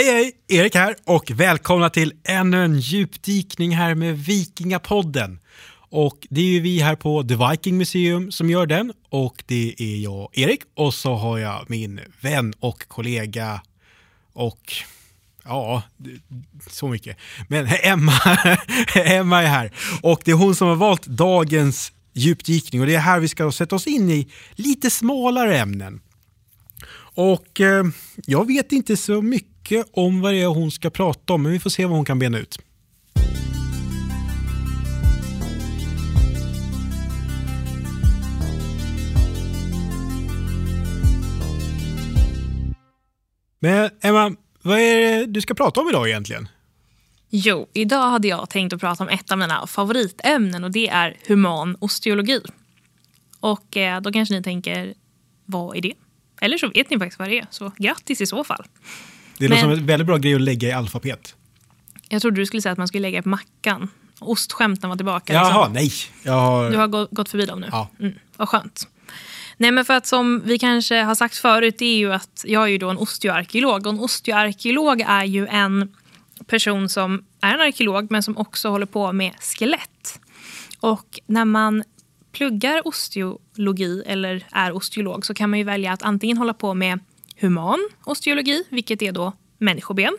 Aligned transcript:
Hej 0.00 0.12
hej! 0.12 0.32
Erik 0.60 0.74
här 0.74 0.96
och 1.04 1.30
välkomna 1.30 1.90
till 1.90 2.12
ännu 2.24 2.64
en 2.64 2.78
djupdykning 2.78 3.76
här 3.76 3.94
med 3.94 4.18
Vikingapodden. 4.18 5.40
Och 5.72 6.26
det 6.30 6.40
är 6.40 6.44
ju 6.44 6.60
vi 6.60 6.80
här 6.80 6.96
på 6.96 7.22
The 7.22 7.36
Viking 7.36 7.78
Museum 7.78 8.30
som 8.30 8.50
gör 8.50 8.66
den 8.66 8.92
och 9.08 9.44
det 9.46 9.74
är 9.78 9.96
jag, 9.96 10.28
Erik, 10.32 10.60
och 10.74 10.94
så 10.94 11.14
har 11.14 11.38
jag 11.38 11.70
min 11.70 12.00
vän 12.20 12.54
och 12.60 12.88
kollega 12.88 13.62
och 14.32 14.72
ja, 15.44 15.82
så 16.70 16.88
mycket. 16.88 17.16
Men 17.48 17.68
Emma, 17.82 18.12
Emma 18.94 19.42
är 19.42 19.46
här 19.46 19.72
och 20.02 20.22
det 20.24 20.30
är 20.30 20.36
hon 20.36 20.54
som 20.54 20.68
har 20.68 20.76
valt 20.76 21.06
dagens 21.06 21.92
djupdykning 22.12 22.80
och 22.80 22.86
det 22.86 22.94
är 22.94 23.00
här 23.00 23.20
vi 23.20 23.28
ska 23.28 23.52
sätta 23.52 23.76
oss 23.76 23.86
in 23.86 24.10
i 24.10 24.28
lite 24.54 24.90
smalare 24.90 25.58
ämnen. 25.58 26.00
Och 27.14 27.60
eh, 27.60 27.84
jag 28.26 28.46
vet 28.46 28.72
inte 28.72 28.96
så 28.96 29.22
mycket 29.22 29.49
om 29.92 30.20
vad 30.20 30.32
det 30.32 30.42
är 30.42 30.46
hon 30.46 30.70
ska 30.70 30.90
prata 30.90 31.32
om, 31.32 31.42
men 31.42 31.52
vi 31.52 31.58
får 31.58 31.70
se 31.70 31.86
vad 31.86 31.96
hon 31.96 32.04
kan 32.04 32.18
bena 32.18 32.38
ut. 32.38 32.58
Men 43.60 43.90
Emma, 44.00 44.36
vad 44.62 44.78
är 44.78 45.00
det 45.00 45.26
du 45.26 45.40
ska 45.40 45.54
prata 45.54 45.80
om 45.80 45.88
idag 45.88 46.08
egentligen? 46.08 46.48
Jo, 47.30 47.68
idag 47.72 48.10
hade 48.10 48.28
jag 48.28 48.50
tänkt 48.50 48.72
att 48.72 48.80
prata 48.80 49.04
om 49.04 49.08
ett 49.08 49.32
av 49.32 49.38
mina 49.38 49.66
favoritämnen 49.66 50.64
och 50.64 50.70
det 50.70 50.88
är 50.88 51.16
human 51.26 51.76
osteologi. 51.80 52.40
Och 53.40 53.76
eh, 53.76 54.00
då 54.00 54.12
kanske 54.12 54.34
ni 54.34 54.42
tänker, 54.42 54.94
vad 55.46 55.76
är 55.76 55.80
det? 55.80 55.94
Eller 56.40 56.58
så 56.58 56.68
vet 56.68 56.90
ni 56.90 56.98
faktiskt 56.98 57.18
vad 57.18 57.28
det 57.28 57.38
är, 57.38 57.46
så 57.50 57.72
grattis 57.78 58.20
i 58.20 58.26
så 58.26 58.44
fall. 58.44 58.64
Det 59.40 59.48
låter 59.48 59.62
som 59.62 59.70
en 59.70 59.86
väldigt 59.86 60.06
bra 60.06 60.16
grej 60.16 60.34
att 60.34 60.40
lägga 60.40 60.68
i 60.68 60.72
alfabet. 60.72 61.34
Jag 62.08 62.22
trodde 62.22 62.40
du 62.40 62.46
skulle 62.46 62.62
säga 62.62 62.72
att 62.72 62.78
man 62.78 62.88
skulle 62.88 63.02
lägga 63.02 63.22
på 63.22 63.28
mackan. 63.28 63.88
Ostskämten 64.18 64.90
var 64.90 64.96
tillbaka. 64.96 65.32
Jaha, 65.32 65.68
liksom. 65.68 65.72
nej. 65.72 65.92
Jag 66.22 66.32
har... 66.32 66.70
Du 66.70 66.76
har 66.76 67.14
gått 67.14 67.28
förbi 67.28 67.46
dem 67.46 67.60
nu? 67.60 67.68
Ja. 67.70 67.88
Mm, 68.00 68.14
vad 68.36 68.48
skönt. 68.48 68.88
Nej, 69.56 69.70
men 69.70 69.84
för 69.84 69.94
att 69.94 70.06
som 70.06 70.42
vi 70.44 70.58
kanske 70.58 71.02
har 71.02 71.14
sagt 71.14 71.36
förut, 71.36 71.74
det 71.78 71.84
är 71.84 71.96
ju 71.96 72.12
att 72.12 72.44
jag 72.46 72.62
är 72.62 72.66
ju 72.66 72.78
då 72.78 72.90
en 72.90 72.98
osteoarkeolog. 72.98 73.86
Och 73.86 73.92
en 73.92 74.00
osteoarkeolog 74.00 75.00
är 75.00 75.24
ju 75.24 75.46
en 75.46 75.94
person 76.46 76.88
som 76.88 77.24
är 77.40 77.54
en 77.54 77.60
arkeolog 77.60 78.10
men 78.10 78.22
som 78.22 78.36
också 78.36 78.68
håller 78.68 78.86
på 78.86 79.12
med 79.12 79.32
skelett. 79.40 80.20
Och 80.80 81.20
när 81.26 81.44
man 81.44 81.82
pluggar 82.32 82.88
osteologi 82.88 84.02
eller 84.06 84.44
är 84.52 84.72
osteolog 84.72 85.26
så 85.26 85.34
kan 85.34 85.50
man 85.50 85.58
ju 85.58 85.64
välja 85.64 85.92
att 85.92 86.02
antingen 86.02 86.36
hålla 86.36 86.54
på 86.54 86.74
med 86.74 87.00
human 87.40 87.88
osteologi, 88.04 88.64
vilket 88.68 89.02
är 89.02 89.12
då 89.12 89.32
människoben, 89.58 90.16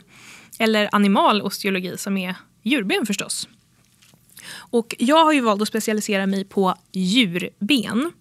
eller 0.60 0.90
animal 0.92 1.42
osteologi 1.42 1.98
som 1.98 2.18
är 2.18 2.36
djurben 2.64 3.06
förstås. 3.06 3.48
Och 4.54 4.96
jag 5.00 5.26
har 5.26 5.34
ju 5.34 5.42
valt 5.42 5.62
att 5.62 5.68
specialisera 5.68 6.28
mig 6.28 6.46
på 6.46 6.76
djurben. 6.92 8.12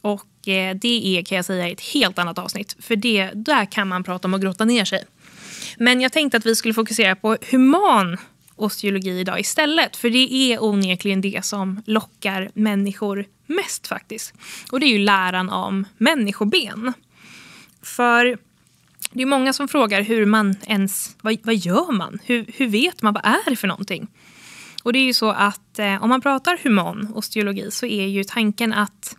Och 0.00 0.48
eh, 0.48 0.76
det 0.76 1.18
är 1.18 1.22
kan 1.22 1.36
jag 1.36 1.44
säga 1.44 1.68
ett 1.68 1.80
helt 1.80 2.18
annat 2.18 2.38
avsnitt. 2.38 2.76
För 2.78 2.96
det, 2.96 3.30
där 3.34 3.64
kan 3.64 3.88
man 3.88 4.04
prata 4.04 4.28
om 4.28 4.34
att 4.34 4.40
grotta 4.40 4.64
ner 4.64 4.84
sig. 4.84 5.04
Men 5.78 6.00
jag 6.00 6.12
tänkte 6.12 6.36
att 6.36 6.46
vi 6.46 6.56
skulle 6.56 6.74
fokusera 6.74 7.16
på 7.16 7.36
human 7.50 8.16
osteologi 8.56 9.10
idag 9.10 9.40
istället. 9.40 9.96
För 9.96 10.10
det 10.10 10.32
är 10.32 10.64
onekligen 10.64 11.20
det 11.20 11.44
som 11.44 11.82
lockar 11.86 12.50
människor 12.54 13.26
mest 13.46 13.86
faktiskt. 13.86 14.34
Och 14.72 14.80
det 14.80 14.86
är 14.86 14.90
ju 14.90 14.98
läran 14.98 15.50
om 15.50 15.84
människoben. 15.98 16.92
För 17.84 18.38
det 19.12 19.22
är 19.22 19.26
många 19.26 19.52
som 19.52 19.68
frågar 19.68 20.02
hur 20.02 20.26
man 20.26 20.56
ens, 20.66 21.16
vad, 21.20 21.36
vad 21.42 21.54
gör 21.54 21.92
man? 21.92 22.18
Hur, 22.24 22.44
hur 22.56 22.68
vet 22.68 23.02
man, 23.02 23.14
vad 23.14 23.24
är 23.26 23.50
det 23.50 23.56
för 23.56 23.68
någonting? 23.68 24.08
Och 24.82 24.92
det 24.92 24.98
är 24.98 25.04
ju 25.04 25.14
så 25.14 25.30
att 25.30 25.78
eh, 25.78 26.02
om 26.02 26.08
man 26.08 26.20
pratar 26.20 26.60
human 26.62 27.12
osteologi 27.14 27.70
så 27.70 27.86
är 27.86 28.06
ju 28.06 28.24
tanken 28.24 28.72
att 28.72 29.16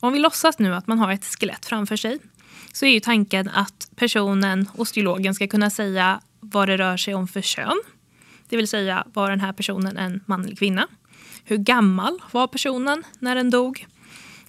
om 0.00 0.12
vi 0.12 0.18
låtsas 0.18 0.58
nu 0.58 0.74
att 0.74 0.86
man 0.86 0.98
har 0.98 1.12
ett 1.12 1.24
skelett 1.24 1.66
framför 1.66 1.96
sig 1.96 2.18
så 2.72 2.86
är 2.86 2.90
ju 2.90 3.00
tanken 3.00 3.48
att 3.48 3.90
personen, 3.96 4.68
osteologen, 4.76 5.34
ska 5.34 5.46
kunna 5.46 5.70
säga 5.70 6.20
vad 6.40 6.68
det 6.68 6.76
rör 6.76 6.96
sig 6.96 7.14
om 7.14 7.28
för 7.28 7.40
kön. 7.40 7.82
Det 8.48 8.56
vill 8.56 8.68
säga, 8.68 9.06
var 9.12 9.30
den 9.30 9.40
här 9.40 9.52
personen 9.52 9.96
en 9.96 10.20
man 10.26 10.44
eller 10.44 10.56
kvinna? 10.56 10.88
Hur 11.44 11.56
gammal 11.56 12.18
var 12.30 12.46
personen 12.46 13.04
när 13.18 13.34
den 13.34 13.50
dog? 13.50 13.86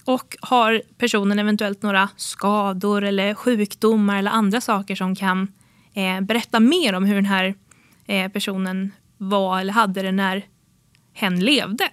Och 0.04 0.36
har 0.40 0.82
personen 0.98 1.38
eventuellt 1.38 1.82
några 1.82 2.08
skador 2.16 3.04
eller 3.04 3.34
sjukdomar 3.34 4.18
eller 4.18 4.30
andra 4.30 4.60
saker 4.60 4.94
som 4.94 5.16
kan 5.16 5.52
eh, 5.94 6.20
berätta 6.20 6.60
mer 6.60 6.92
om 6.92 7.04
hur 7.04 7.14
den 7.14 7.26
här 7.26 7.54
eh, 8.06 8.32
personen 8.32 8.92
var 9.16 9.60
eller 9.60 9.72
hade 9.72 10.02
det 10.02 10.12
när 10.12 10.46
hen 11.12 11.40
levde? 11.40 11.88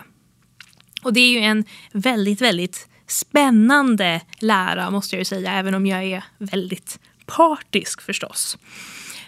Och 1.03 1.13
det 1.13 1.19
är 1.19 1.29
ju 1.29 1.39
en 1.39 1.66
väldigt, 1.91 2.41
väldigt 2.41 2.88
spännande 3.07 4.22
lära 4.39 4.89
måste 4.89 5.16
jag 5.16 5.19
ju 5.19 5.25
säga, 5.25 5.53
även 5.53 5.75
om 5.75 5.85
jag 5.85 6.03
är 6.03 6.23
väldigt 6.38 6.99
partisk 7.25 8.01
förstås. 8.01 8.57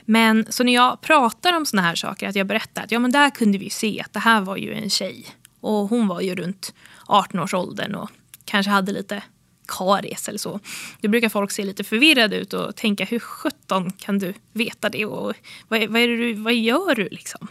Men 0.05 0.45
så 0.49 0.63
när 0.63 0.73
jag 0.73 1.01
pratar 1.01 1.57
om 1.57 1.65
såna 1.65 1.81
här 1.81 1.95
saker, 1.95 2.27
att 2.27 2.35
jag 2.35 2.47
berättar 2.47 2.83
att 2.83 2.91
ja 2.91 2.99
men 2.99 3.11
där 3.11 3.29
kunde 3.29 3.57
vi 3.57 3.69
se 3.69 4.01
att 4.05 4.13
det 4.13 4.19
här 4.19 4.41
var 4.41 4.57
ju 4.57 4.73
en 4.73 4.89
tjej 4.89 5.25
och 5.61 5.89
hon 5.89 6.07
var 6.07 6.21
ju 6.21 6.35
runt 6.35 6.73
18-årsåldern 7.07 7.95
och 7.95 8.11
kanske 8.45 8.69
hade 8.69 8.91
lite 8.91 9.23
karies 9.67 10.29
eller 10.29 10.39
så. 10.39 10.59
Då 11.01 11.09
brukar 11.09 11.29
folk 11.29 11.51
se 11.51 11.65
lite 11.65 11.83
förvirrade 11.83 12.35
ut 12.35 12.53
och 12.53 12.75
tänka 12.75 13.05
hur 13.05 13.19
sjutton 13.19 13.91
kan 13.91 14.19
du 14.19 14.33
veta 14.53 14.89
det 14.89 15.05
och 15.05 15.35
vad, 15.67 15.87
vad, 15.89 16.01
är 16.01 16.07
det 16.07 16.17
du, 16.17 16.33
vad 16.33 16.55
gör 16.55 16.95
du 16.95 17.09
liksom? 17.09 17.47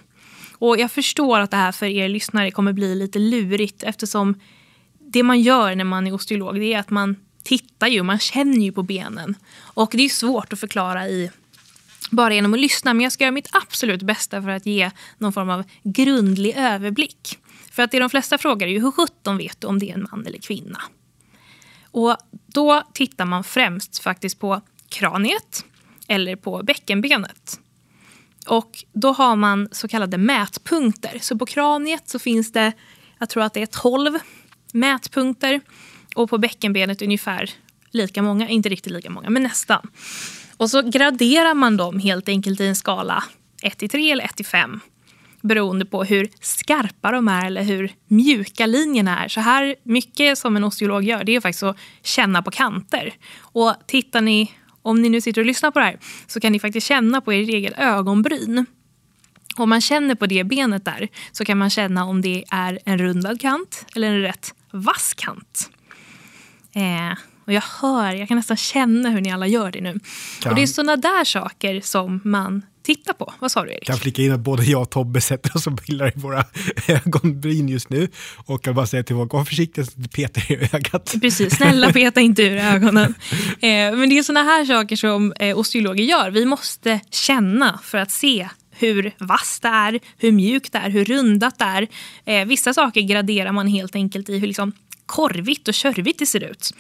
Och 0.58 0.78
jag 0.78 0.92
förstår 0.92 1.40
att 1.40 1.50
det 1.50 1.56
här 1.56 1.72
för 1.72 1.86
er 1.86 2.08
lyssnare 2.08 2.50
kommer 2.50 2.72
bli 2.72 2.94
lite 2.94 3.18
lurigt 3.18 3.82
eftersom 3.82 4.40
det 4.98 5.22
man 5.22 5.40
gör 5.40 5.74
när 5.74 5.84
man 5.84 6.06
är 6.06 6.14
osteolog 6.14 6.60
det 6.60 6.74
är 6.74 6.78
att 6.78 6.90
man 6.90 7.16
tittar 7.42 7.86
ju, 7.86 8.02
man 8.02 8.18
känner 8.18 8.64
ju 8.64 8.72
på 8.72 8.82
benen. 8.82 9.34
Och 9.60 9.90
det 9.92 10.02
är 10.02 10.08
svårt 10.08 10.52
att 10.52 10.60
förklara 10.60 11.08
i 11.08 11.30
bara 12.10 12.34
genom 12.34 12.54
att 12.54 12.60
lyssna 12.60 12.94
men 12.94 13.02
jag 13.02 13.12
ska 13.12 13.24
göra 13.24 13.32
mitt 13.32 13.48
absolut 13.52 14.02
bästa 14.02 14.42
för 14.42 14.48
att 14.48 14.66
ge 14.66 14.90
någon 15.18 15.32
form 15.32 15.50
av 15.50 15.64
grundlig 15.82 16.54
överblick. 16.56 17.38
För 17.72 17.82
att 17.82 17.90
det 17.90 17.98
de 17.98 18.10
flesta 18.10 18.38
frågar 18.38 18.68
är 18.68 18.72
ju 18.72 18.80
hur 18.80 18.90
sjutton 18.90 19.36
vet 19.36 19.60
du 19.60 19.66
om 19.66 19.78
det 19.78 19.90
är 19.90 19.94
en 19.94 20.06
man 20.10 20.26
eller 20.26 20.38
kvinna? 20.38 20.82
Och 21.84 22.16
då 22.46 22.82
tittar 22.94 23.24
man 23.24 23.44
främst 23.44 23.98
faktiskt 23.98 24.38
på 24.38 24.60
kraniet 24.88 25.64
eller 26.08 26.36
på 26.36 26.62
bäckenbenet. 26.62 27.60
Och 28.46 28.84
då 28.92 29.12
har 29.12 29.36
man 29.36 29.68
så 29.72 29.88
kallade 29.88 30.18
mätpunkter. 30.18 31.18
Så 31.20 31.38
på 31.38 31.46
kraniet 31.46 32.08
så 32.08 32.18
finns 32.18 32.52
det, 32.52 32.72
jag 33.18 33.28
tror 33.28 33.42
att 33.42 33.54
det 33.54 33.62
är 33.62 33.66
12 33.66 34.18
mätpunkter 34.72 35.60
och 36.14 36.30
på 36.30 36.38
bäckenbenet 36.38 37.02
ungefär 37.02 37.50
lika 37.90 38.22
många, 38.22 38.48
inte 38.48 38.68
riktigt 38.68 38.92
lika 38.92 39.10
många, 39.10 39.30
men 39.30 39.42
nästan. 39.42 39.90
Och 40.56 40.70
så 40.70 40.82
graderar 40.82 41.54
man 41.54 41.76
dem 41.76 41.98
helt 41.98 42.28
enkelt 42.28 42.60
i 42.60 42.66
en 42.66 42.76
skala 42.76 43.24
1 43.62 43.78
till 43.78 43.88
3 43.88 44.10
eller 44.10 44.24
1 44.24 44.36
till 44.36 44.46
5 44.46 44.80
beroende 45.42 45.84
på 45.84 46.04
hur 46.04 46.28
skarpa 46.40 47.10
de 47.10 47.28
är 47.28 47.46
eller 47.46 47.62
hur 47.62 47.92
mjuka 48.08 48.66
linjerna 48.66 49.24
är. 49.24 49.28
Så 49.28 49.40
här 49.40 49.74
mycket 49.82 50.38
som 50.38 50.56
en 50.56 50.64
osteolog 50.64 51.04
gör 51.04 51.24
det 51.24 51.36
är 51.36 51.40
faktiskt 51.40 51.62
att 51.62 51.76
känna 52.02 52.42
på 52.42 52.50
kanter. 52.50 53.14
Och 53.40 53.74
tittar 53.86 54.20
ni, 54.20 54.52
om 54.82 55.02
ni 55.02 55.08
nu 55.08 55.20
sitter 55.20 55.40
och 55.40 55.46
lyssnar 55.46 55.70
på 55.70 55.78
det 55.78 55.84
här, 55.84 55.98
så 56.26 56.40
kan 56.40 56.52
ni 56.52 56.60
faktiskt 56.60 56.86
känna 56.86 57.20
på 57.20 57.32
er 57.32 57.48
egen 57.48 57.74
ögonbryn. 57.74 58.66
Om 59.56 59.68
man 59.68 59.80
känner 59.80 60.14
på 60.14 60.26
det 60.26 60.44
benet 60.44 60.84
där 60.84 61.08
så 61.32 61.44
kan 61.44 61.58
man 61.58 61.70
känna 61.70 62.04
om 62.04 62.20
det 62.20 62.44
är 62.50 62.78
en 62.84 62.98
rundad 62.98 63.40
kant 63.40 63.86
eller 63.96 64.08
en 64.08 64.20
rätt 64.20 64.54
vass 64.70 65.14
kant. 65.14 65.70
Eh, 66.74 67.18
och 67.44 67.52
jag 67.52 67.62
hör, 67.80 68.12
jag 68.12 68.28
kan 68.28 68.36
nästan 68.36 68.56
känna 68.56 69.10
hur 69.10 69.20
ni 69.20 69.32
alla 69.32 69.46
gör 69.46 69.70
det 69.70 69.80
nu. 69.80 70.00
Kan. 70.40 70.50
Och 70.50 70.56
det 70.56 70.62
är 70.62 70.66
sådana 70.66 70.96
där 70.96 71.24
saker 71.24 71.80
som 71.80 72.20
man 72.24 72.62
tittar 72.82 73.12
på. 73.12 73.32
Vad 73.38 73.52
sa 73.52 73.64
du 73.64 73.70
Erik? 73.70 73.80
Jag 73.80 73.86
kan 73.86 73.98
flika 73.98 74.22
in 74.22 74.32
att 74.32 74.40
både 74.40 74.64
jag 74.64 74.82
och 74.82 74.90
Tobbe 74.90 75.20
sätter 75.20 75.56
oss 75.56 75.66
och 75.66 75.72
bildar 75.72 76.08
i 76.08 76.20
våra 76.20 76.44
ögonbryn 76.88 77.68
just 77.68 77.90
nu. 77.90 78.08
Och 78.46 78.66
jag 78.66 78.74
bara 78.74 78.86
säga 78.86 79.02
till 79.02 79.16
folk, 79.16 79.32
var 79.32 79.44
försiktiga 79.44 79.84
så 79.84 79.92
att 80.04 80.12
petar 80.12 80.52
i 80.52 80.68
ögat. 80.72 81.14
Precis, 81.20 81.56
snälla 81.56 81.92
peta 81.92 82.20
inte 82.20 82.42
ur 82.42 82.56
ögonen. 82.56 83.14
Eh, 83.60 83.96
men 83.96 84.08
det 84.08 84.18
är 84.18 84.22
sådana 84.22 84.42
här 84.42 84.64
saker 84.64 84.96
som 84.96 85.32
eh, 85.32 85.58
osteologer 85.58 86.04
gör. 86.04 86.30
Vi 86.30 86.44
måste 86.44 87.00
känna 87.10 87.80
för 87.82 87.98
att 87.98 88.10
se 88.10 88.48
hur 88.72 89.12
vasst 89.18 89.62
det 89.62 89.68
är, 89.68 90.00
hur 90.18 90.32
mjukt 90.32 90.72
det 90.72 90.78
är, 90.78 90.90
hur 90.90 91.04
rundat 91.04 91.58
det 91.58 91.64
är. 91.64 91.88
Eh, 92.24 92.46
vissa 92.46 92.74
saker 92.74 93.00
graderar 93.00 93.52
man 93.52 93.66
helt 93.66 93.94
enkelt 93.94 94.28
i 94.28 94.38
hur 94.38 94.46
liksom 94.46 94.72
korvigt 95.06 95.68
och 95.68 95.74
körvigt 95.74 96.18
det 96.18 96.26
ser 96.26 96.44
ut. 96.44 96.74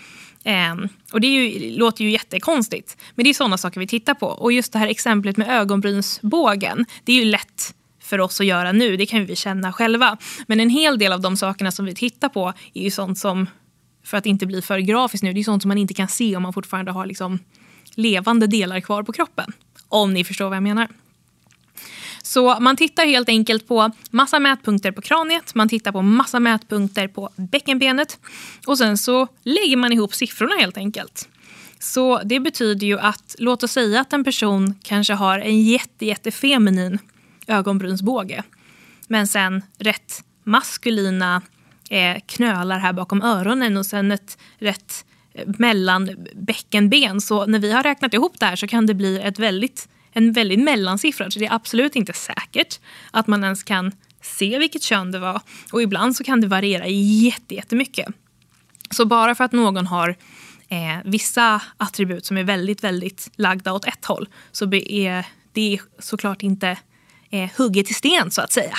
Eh, 0.44 0.74
och 1.12 1.20
det 1.20 1.26
ju, 1.26 1.70
låter 1.78 2.04
ju 2.04 2.10
jättekonstigt, 2.10 2.96
men 3.14 3.24
det 3.24 3.30
är 3.30 3.34
sådana 3.34 3.58
saker 3.58 3.80
vi 3.80 3.86
tittar 3.86 4.14
på. 4.14 4.26
Och 4.26 4.52
just 4.52 4.72
det 4.72 4.78
här 4.78 4.88
exemplet 4.88 5.36
med 5.36 5.48
ögonbrynsbågen, 5.48 6.86
det 7.04 7.12
är 7.12 7.16
ju 7.16 7.24
lätt 7.24 7.74
för 8.00 8.20
oss 8.20 8.40
att 8.40 8.46
göra 8.46 8.72
nu, 8.72 8.96
det 8.96 9.06
kan 9.06 9.26
vi 9.26 9.36
känna 9.36 9.72
själva. 9.72 10.16
Men 10.46 10.60
en 10.60 10.70
hel 10.70 10.98
del 10.98 11.12
av 11.12 11.20
de 11.20 11.36
sakerna 11.36 11.70
som 11.70 11.84
vi 11.84 11.94
tittar 11.94 12.28
på 12.28 12.52
är 12.74 12.82
ju 12.82 12.90
sånt 12.90 13.18
som, 13.18 13.46
för 14.04 14.16
att 14.16 14.26
inte 14.26 14.46
bli 14.46 14.62
för 14.62 14.78
grafiskt 14.78 15.24
nu, 15.24 15.32
det 15.32 15.40
är 15.40 15.44
sånt 15.44 15.62
som 15.62 15.68
man 15.68 15.78
inte 15.78 15.94
kan 15.94 16.08
se 16.08 16.36
om 16.36 16.42
man 16.42 16.52
fortfarande 16.52 16.90
har 16.92 17.06
liksom 17.06 17.38
levande 17.94 18.46
delar 18.46 18.80
kvar 18.80 19.02
på 19.02 19.12
kroppen. 19.12 19.52
Om 19.88 20.14
ni 20.14 20.24
förstår 20.24 20.48
vad 20.48 20.56
jag 20.56 20.62
menar. 20.62 20.88
Så 22.22 22.60
man 22.60 22.76
tittar 22.76 23.06
helt 23.06 23.28
enkelt 23.28 23.68
på 23.68 23.90
massa 24.10 24.38
mätpunkter 24.38 24.92
på 24.92 25.02
kraniet, 25.02 25.54
man 25.54 25.68
tittar 25.68 25.92
på 25.92 26.02
massa 26.02 26.40
mätpunkter 26.40 27.08
på 27.08 27.30
bäckenbenet 27.36 28.18
och 28.66 28.78
sen 28.78 28.98
så 28.98 29.28
lägger 29.42 29.76
man 29.76 29.92
ihop 29.92 30.14
siffrorna 30.14 30.54
helt 30.60 30.76
enkelt. 30.76 31.28
Så 31.78 32.20
det 32.24 32.40
betyder 32.40 32.86
ju 32.86 32.98
att, 32.98 33.36
låt 33.38 33.62
oss 33.62 33.72
säga 33.72 34.00
att 34.00 34.12
en 34.12 34.24
person 34.24 34.74
kanske 34.82 35.14
har 35.14 35.38
en 35.38 35.62
jätte, 35.62 36.06
jättefeminin 36.06 36.98
ögonbrynsbåge. 37.46 38.42
Men 39.08 39.26
sen 39.26 39.62
rätt 39.78 40.24
maskulina 40.44 41.42
eh, 41.90 42.20
knölar 42.26 42.78
här 42.78 42.92
bakom 42.92 43.22
öronen 43.22 43.76
och 43.76 43.86
sen 43.86 44.12
ett 44.12 44.38
rätt 44.58 45.04
eh, 45.34 45.48
mellan 45.58 46.26
bäckenben. 46.34 47.20
Så 47.20 47.46
när 47.46 47.58
vi 47.58 47.72
har 47.72 47.82
räknat 47.82 48.14
ihop 48.14 48.40
det 48.40 48.46
här 48.46 48.56
så 48.56 48.66
kan 48.66 48.86
det 48.86 48.94
bli 48.94 49.20
ett 49.20 49.38
väldigt, 49.38 49.88
en 50.12 50.32
väldigt 50.32 50.60
mellansiffra. 50.60 51.30
Så 51.30 51.38
det 51.38 51.46
är 51.46 51.54
absolut 51.54 51.96
inte 51.96 52.12
säkert 52.12 52.80
att 53.10 53.26
man 53.26 53.44
ens 53.44 53.62
kan 53.62 53.92
se 54.20 54.58
vilket 54.58 54.82
kön 54.82 55.12
det 55.12 55.18
var. 55.18 55.40
Och 55.72 55.82
ibland 55.82 56.16
så 56.16 56.24
kan 56.24 56.40
det 56.40 56.46
variera 56.46 56.86
jättemycket. 57.48 58.06
Så 58.90 59.04
bara 59.04 59.34
för 59.34 59.44
att 59.44 59.52
någon 59.52 59.86
har 59.86 60.16
eh, 60.68 60.98
vissa 61.04 61.62
attribut 61.76 62.26
som 62.26 62.36
är 62.36 62.44
väldigt, 62.44 62.84
väldigt 62.84 63.30
lagda 63.36 63.72
åt 63.72 63.84
ett 63.84 64.04
håll 64.04 64.28
så 64.52 64.74
är 64.74 65.26
det 65.52 65.78
såklart 65.98 66.42
inte 66.42 66.78
eh, 67.30 67.50
hugget 67.56 67.90
i 67.90 67.94
sten 67.94 68.30
så 68.30 68.40
att 68.40 68.52
säga. 68.52 68.78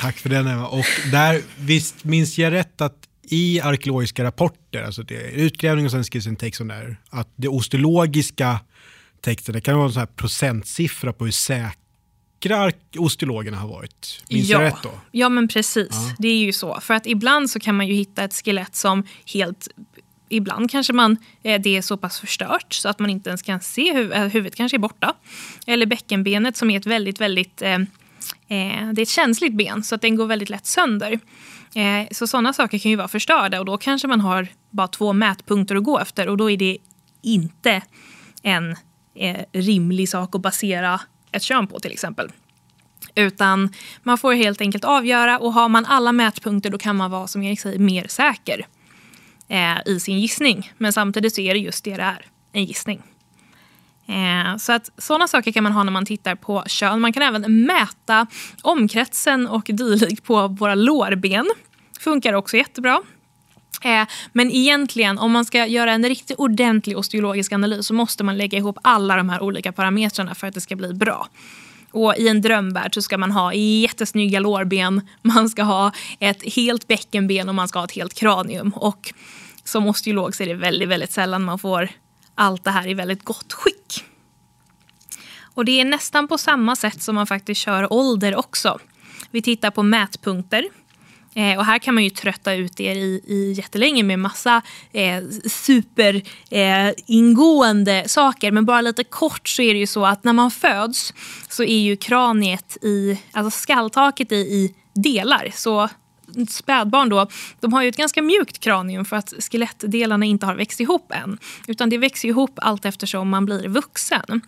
Tack 0.00 0.18
för 0.18 0.28
den 0.28 0.46
Emma. 0.46 0.68
Och 0.68 0.86
där, 1.12 1.42
visst 1.58 2.04
minns 2.04 2.38
jag 2.38 2.52
rätt 2.52 2.80
att 2.80 2.96
i 3.22 3.60
arkeologiska 3.60 4.24
rapporter, 4.24 4.82
alltså 4.82 5.02
det 5.02 5.16
är 5.16 5.30
utgrävning 5.30 5.84
och 5.84 5.90
sen 5.90 6.04
skrivs 6.04 6.26
en 6.26 6.36
text 6.36 6.60
om 6.60 6.68
det 6.68 6.74
här, 6.74 6.96
att 7.10 7.32
det 7.36 7.48
osteologiska 7.48 8.60
texten, 9.20 9.52
det 9.52 9.60
kan 9.60 9.76
vara 9.76 9.86
en 9.86 9.92
sån 9.92 10.00
här 10.00 10.06
procentsiffra 10.06 11.12
på 11.12 11.24
hur 11.24 11.32
säkra 11.32 12.72
osteologerna 12.98 13.56
har 13.56 13.68
varit. 13.68 14.24
Minns 14.28 14.48
ja. 14.48 14.62
jag 14.62 14.66
rätt 14.66 14.82
då? 14.82 14.90
Ja, 15.10 15.28
men 15.28 15.48
precis. 15.48 15.88
Ja. 15.90 16.16
Det 16.18 16.28
är 16.28 16.38
ju 16.38 16.52
så. 16.52 16.80
För 16.80 16.94
att 16.94 17.06
ibland 17.06 17.50
så 17.50 17.60
kan 17.60 17.76
man 17.76 17.88
ju 17.88 17.94
hitta 17.94 18.24
ett 18.24 18.34
skelett 18.34 18.76
som 18.76 19.04
helt 19.34 19.68
ibland 20.30 20.70
kanske 20.70 20.92
man, 20.92 21.16
eh, 21.42 21.60
det 21.60 21.76
är 21.76 21.82
så 21.82 21.96
pass 21.96 22.20
förstört 22.20 22.72
så 22.72 22.88
att 22.88 22.98
man 22.98 23.10
inte 23.10 23.30
ens 23.30 23.42
kan 23.42 23.60
se 23.60 23.92
huv 23.92 24.12
eh, 24.12 24.26
huvudet 24.26 24.56
kanske 24.56 24.76
är 24.76 24.78
borta. 24.78 25.14
Eller 25.66 25.86
bäckenbenet 25.86 26.56
som 26.56 26.70
är 26.70 26.76
ett 26.76 26.86
väldigt, 26.86 27.20
väldigt 27.20 27.62
eh, 27.62 27.74
eh, 27.74 28.92
det 28.92 29.00
är 29.00 29.02
ett 29.02 29.08
känsligt 29.08 29.54
ben 29.54 29.82
så 29.82 29.94
att 29.94 30.02
den 30.02 30.16
går 30.16 30.26
väldigt 30.26 30.50
lätt 30.50 30.66
sönder. 30.66 31.20
Eh, 31.74 32.08
så 32.10 32.26
sådana 32.26 32.52
saker 32.52 32.78
kan 32.78 32.90
ju 32.90 32.96
vara 32.96 33.08
förstörda 33.08 33.60
och 33.60 33.66
då 33.66 33.78
kanske 33.78 34.08
man 34.08 34.20
har 34.20 34.48
bara 34.70 34.88
två 34.88 35.12
mätpunkter 35.12 35.76
att 35.76 35.84
gå 35.84 35.98
efter 35.98 36.28
och 36.28 36.36
då 36.36 36.50
är 36.50 36.56
det 36.56 36.78
inte 37.22 37.82
en 38.42 38.76
eh, 39.20 39.44
rimlig 39.52 40.08
sak 40.08 40.34
att 40.34 40.40
basera 40.40 41.00
ett 41.32 41.42
kön 41.42 41.66
på 41.66 41.80
till 41.80 41.92
exempel. 41.92 42.32
Utan 43.14 43.72
man 44.02 44.18
får 44.18 44.32
helt 44.32 44.60
enkelt 44.60 44.84
avgöra 44.84 45.38
och 45.38 45.52
har 45.52 45.68
man 45.68 45.86
alla 45.86 46.12
mätpunkter 46.12 46.70
då 46.70 46.78
kan 46.78 46.96
man 46.96 47.10
vara 47.10 47.26
som 47.26 47.42
Erik 47.42 47.60
säger 47.60 47.78
mer 47.78 48.06
säker 48.08 48.66
eh, 49.48 49.78
i 49.86 50.00
sin 50.00 50.20
gissning. 50.20 50.72
Men 50.78 50.92
samtidigt 50.92 51.34
så 51.34 51.40
är 51.40 51.54
det 51.54 51.60
just 51.60 51.84
det 51.84 51.96
det 51.96 52.02
är, 52.02 52.26
en 52.52 52.64
gissning. 52.64 53.02
Eh, 54.06 54.56
så 54.56 54.72
att 54.72 54.90
sådana 54.98 55.28
saker 55.28 55.52
kan 55.52 55.62
man 55.62 55.72
ha 55.72 55.82
när 55.82 55.92
man 55.92 56.06
tittar 56.06 56.34
på 56.34 56.64
kön. 56.66 57.00
Man 57.00 57.12
kan 57.12 57.22
även 57.22 57.64
mäta 57.64 58.26
omkretsen 58.62 59.46
och 59.46 59.64
dylikt 59.72 60.24
på 60.24 60.48
våra 60.48 60.74
lårben. 60.74 61.50
Funkar 62.00 62.32
också 62.32 62.56
jättebra. 62.56 63.02
Eh, 63.80 64.06
men 64.32 64.50
egentligen, 64.50 65.18
om 65.18 65.32
man 65.32 65.44
ska 65.44 65.66
göra 65.66 65.92
en 65.92 66.08
riktigt 66.08 66.38
ordentlig 66.38 66.98
osteologisk 66.98 67.52
analys 67.52 67.86
så 67.86 67.94
måste 67.94 68.24
man 68.24 68.38
lägga 68.38 68.58
ihop 68.58 68.78
alla 68.82 69.16
de 69.16 69.28
här 69.28 69.42
olika 69.42 69.72
parametrarna 69.72 70.34
för 70.34 70.46
att 70.46 70.54
det 70.54 70.60
ska 70.60 70.76
bli 70.76 70.94
bra. 70.94 71.28
Och 71.90 72.14
I 72.16 72.28
en 72.28 72.40
drömvärld 72.40 72.94
så 72.94 73.02
ska 73.02 73.18
man 73.18 73.32
ha 73.32 73.54
jättesnygga 73.54 74.40
lårben, 74.40 75.08
man 75.22 75.48
ska 75.48 75.62
ha 75.62 75.92
ett 76.18 76.54
helt 76.54 76.88
bäckenben 76.88 77.48
och 77.48 77.54
man 77.54 77.68
ska 77.68 77.78
ha 77.78 77.84
ett 77.84 77.92
helt 77.92 78.14
kranium. 78.14 78.72
Och 78.76 79.12
som 79.64 79.86
osteolog 79.86 80.34
så 80.34 80.42
är 80.42 80.46
det 80.46 80.54
väldigt, 80.54 80.88
väldigt 80.88 81.12
sällan 81.12 81.42
man 81.42 81.58
får 81.58 81.88
allt 82.34 82.64
det 82.64 82.70
här 82.70 82.88
i 82.88 82.94
väldigt 82.94 83.24
gott 83.24 83.52
skick. 83.52 84.04
Och 85.54 85.64
det 85.64 85.80
är 85.80 85.84
nästan 85.84 86.28
på 86.28 86.38
samma 86.38 86.76
sätt 86.76 87.02
som 87.02 87.14
man 87.14 87.26
faktiskt 87.26 87.60
kör 87.60 87.92
ålder 87.92 88.36
också. 88.36 88.78
Vi 89.30 89.42
tittar 89.42 89.70
på 89.70 89.82
mätpunkter. 89.82 90.68
Eh, 91.34 91.58
och 91.58 91.64
här 91.64 91.78
kan 91.78 91.94
man 91.94 92.04
ju 92.04 92.10
trötta 92.10 92.54
ut 92.54 92.80
er 92.80 92.94
i, 92.94 93.20
i 93.26 93.52
jättelänge 93.52 94.02
med 94.02 94.18
massa 94.18 94.62
eh, 94.92 95.22
superingående 95.50 98.00
eh, 98.00 98.06
saker. 98.06 98.50
Men 98.50 98.64
bara 98.64 98.80
lite 98.80 99.04
kort 99.04 99.48
så 99.48 99.62
är 99.62 99.74
det 99.74 99.80
ju 99.80 99.86
så 99.86 100.06
att 100.06 100.24
när 100.24 100.32
man 100.32 100.50
föds 100.50 101.14
så 101.48 101.62
är 101.62 101.80
ju 101.80 101.96
kraniet 101.96 102.76
i, 102.82 103.20
alltså 103.32 103.60
skalltaket 103.60 104.32
i, 104.32 104.36
i 104.36 104.74
delar. 104.94 105.50
Så 105.54 105.88
spädbarn 106.48 107.08
då, 107.08 107.26
de 107.60 107.72
har 107.72 107.82
ju 107.82 107.88
ett 107.88 107.96
ganska 107.96 108.22
mjukt 108.22 108.60
kranium 108.60 109.04
för 109.04 109.16
att 109.16 109.34
skelettdelarna 109.38 110.26
inte 110.26 110.46
har 110.46 110.54
växt 110.54 110.80
ihop 110.80 111.12
än. 111.12 111.38
Utan 111.66 111.90
det 111.90 111.98
växer 111.98 112.28
ihop 112.28 112.58
allt 112.62 112.84
eftersom 112.84 113.28
man 113.28 113.46
blir 113.46 113.68
vuxen. 113.68 114.40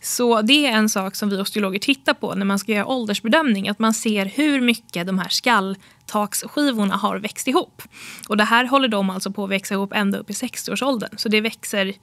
Så 0.00 0.42
det 0.42 0.66
är 0.66 0.72
en 0.72 0.88
sak 0.88 1.14
som 1.14 1.28
vi 1.28 1.36
osteologer 1.36 1.78
tittar 1.78 2.14
på 2.14 2.34
när 2.34 2.46
man 2.46 2.58
ska 2.58 2.72
göra 2.72 2.86
åldersbedömning. 2.86 3.68
Att 3.68 3.78
man 3.78 3.94
ser 3.94 4.26
hur 4.26 4.60
mycket 4.60 5.06
de 5.06 5.18
här 5.18 5.28
skalltaksskivorna 5.28 6.96
har 6.96 7.18
växt 7.18 7.48
ihop. 7.48 7.82
Och 8.28 8.36
det 8.36 8.44
här 8.44 8.64
håller 8.64 8.88
de 8.88 9.10
alltså 9.10 9.30
på 9.30 9.44
att 9.44 9.50
växa 9.50 9.74
ihop 9.74 9.92
ända 9.92 10.18
upp 10.18 10.30
i 10.30 10.32
60-årsåldern. 10.32 11.10
Så 11.16 11.28
det 11.28 11.40
växer 11.40 11.94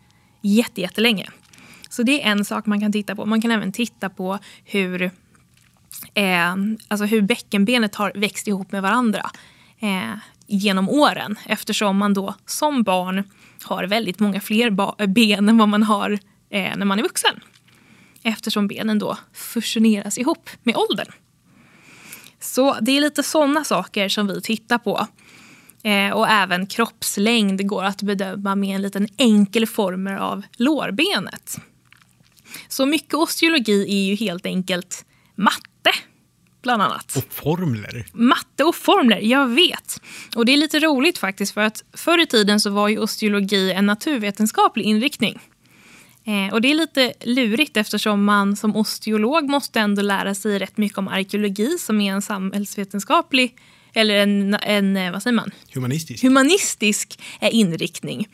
jättelänge. 0.41 1.29
Så 1.89 2.03
det 2.03 2.23
är 2.23 2.31
en 2.31 2.45
sak 2.45 2.65
man 2.65 2.81
kan 2.81 2.91
titta 2.91 3.15
på. 3.15 3.25
Man 3.25 3.41
kan 3.41 3.51
även 3.51 3.71
titta 3.71 4.09
på 4.09 4.39
hur 4.63 5.01
eh, 6.13 6.55
alltså 6.87 7.05
hur 7.05 7.21
bäckenbenet 7.21 7.95
har 7.95 8.11
växt 8.15 8.47
ihop 8.47 8.71
med 8.71 8.81
varandra 8.81 9.29
eh, 9.79 10.17
genom 10.47 10.89
åren 10.89 11.35
eftersom 11.45 11.97
man 11.97 12.13
då 12.13 12.35
som 12.45 12.83
barn 12.83 13.23
har 13.63 13.83
väldigt 13.83 14.19
många 14.19 14.41
fler 14.41 15.07
ben 15.07 15.49
än 15.49 15.57
vad 15.57 15.69
man 15.69 15.83
har 15.83 16.11
eh, 16.49 16.77
när 16.77 16.85
man 16.85 16.99
är 16.99 17.03
vuxen. 17.03 17.39
Eftersom 18.27 18.67
benen 18.67 18.99
då 18.99 19.17
fusioneras 19.33 20.17
ihop 20.17 20.49
med 20.63 20.75
åldern. 20.75 21.11
Så 22.39 22.77
det 22.81 22.91
är 22.91 23.01
lite 23.01 23.23
sådana 23.23 23.63
saker 23.63 24.09
som 24.09 24.27
vi 24.27 24.41
tittar 24.41 24.77
på. 24.77 25.07
Eh, 25.83 26.09
och 26.09 26.27
även 26.29 26.67
kroppslängd 26.67 27.67
går 27.67 27.83
att 27.83 28.01
bedöma 28.01 28.55
med 28.55 28.75
en 28.75 28.81
liten 28.81 29.07
enkel 29.17 29.67
formel 29.67 30.17
av 30.17 30.43
lårbenet. 30.57 31.57
Så 32.67 32.85
mycket 32.85 33.13
osteologi 33.13 33.85
är 33.89 34.09
ju 34.09 34.15
helt 34.15 34.45
enkelt 34.45 35.05
matte 35.35 35.91
bland 36.61 36.81
annat. 36.81 37.15
Och 37.15 37.33
formler. 37.33 38.05
Matte 38.13 38.63
och 38.63 38.75
formler, 38.75 39.19
jag 39.19 39.47
vet. 39.47 40.01
Och 40.35 40.45
det 40.45 40.53
är 40.53 40.57
lite 40.57 40.79
roligt 40.79 41.17
faktiskt 41.17 41.53
för 41.53 41.61
att 41.61 41.83
förr 41.93 42.21
i 42.21 42.25
tiden 42.25 42.59
så 42.59 42.69
var 42.69 42.87
ju 42.87 42.99
osteologi 42.99 43.71
en 43.71 43.85
naturvetenskaplig 43.85 44.83
inriktning. 44.83 45.39
Eh, 46.25 46.53
och 46.53 46.61
det 46.61 46.71
är 46.71 46.75
lite 46.75 47.13
lurigt 47.21 47.77
eftersom 47.77 48.23
man 48.23 48.55
som 48.55 48.75
osteolog 48.75 49.49
måste 49.49 49.79
ändå 49.79 50.01
lära 50.01 50.35
sig 50.35 50.59
rätt 50.59 50.77
mycket 50.77 50.97
om 50.97 51.07
arkeologi 51.07 51.77
som 51.77 52.01
är 52.01 52.13
en 52.13 52.21
samhällsvetenskaplig 52.21 53.55
eller 53.93 54.15
en, 54.15 54.53
en 54.53 54.97
eh, 54.97 55.11
vad 55.11 55.23
säger 55.23 55.35
man? 55.35 55.51
Humanistisk. 55.73 56.23
Humanistisk 56.23 57.19
eh, 57.41 57.55
inriktning. 57.55 58.27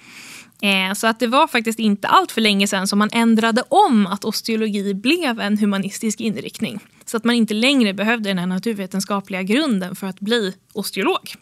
Eh, 0.62 0.94
så 0.94 1.08
att 1.08 1.20
det 1.20 1.28
var 1.28 1.48
faktiskt 1.48 1.80
inte 1.80 2.08
allt 2.08 2.32
för 2.32 2.42
länge 2.42 2.68
sedan 2.68 2.88
som 2.88 3.00
man 3.00 3.10
ändrade 3.12 3.64
om 3.70 4.08
att 4.08 4.26
osteologi 4.26 4.94
blev 4.94 5.40
en 5.40 5.58
humanistisk 5.58 6.22
inriktning. 6.22 6.80
Så 7.06 7.18
att 7.18 7.24
man 7.24 7.36
inte 7.36 7.54
längre 7.54 7.94
behövde 7.94 8.30
den 8.30 8.40
här 8.40 8.48
naturvetenskapliga 8.48 9.44
grunden 9.44 9.96
för 9.96 10.08
att 10.08 10.20
bli 10.20 10.54
osteolog. 10.74 11.34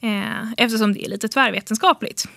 Eh, 0.00 0.52
eftersom 0.56 0.92
det 0.92 1.04
är 1.04 1.08
lite 1.08 1.28
tvärvetenskapligt. 1.28 2.28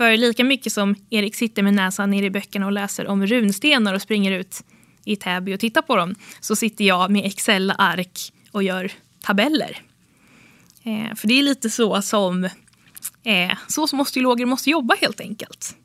För 0.00 0.16
lika 0.16 0.44
mycket 0.44 0.72
som 0.72 0.94
Erik 1.10 1.34
sitter 1.34 1.62
med 1.62 1.74
näsan 1.74 2.10
ner 2.10 2.22
i 2.22 2.30
böckerna 2.30 2.66
och 2.66 2.72
läser 2.72 3.06
om 3.06 3.26
runstenar 3.26 3.94
och 3.94 4.02
springer 4.02 4.32
ut 4.32 4.64
i 5.04 5.16
Täby 5.16 5.54
och 5.54 5.60
tittar 5.60 5.82
på 5.82 5.96
dem 5.96 6.14
så 6.40 6.56
sitter 6.56 6.84
jag 6.84 7.10
med 7.10 7.26
Excel-ark 7.26 8.32
och 8.52 8.62
gör 8.62 8.92
tabeller. 9.22 9.82
Eh, 10.82 11.14
för 11.16 11.28
det 11.28 11.38
är 11.38 11.42
lite 11.42 11.70
så 11.70 12.02
som 12.02 12.48
Eh, 13.22 13.56
så 13.68 13.86
som 13.86 14.00
osteologer 14.00 14.46
måste 14.46 14.70
jobba 14.70 14.94
helt 15.00 15.20
enkelt. 15.20 15.76